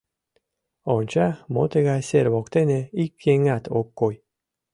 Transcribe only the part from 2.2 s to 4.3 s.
воктене ик еҥат ок кой.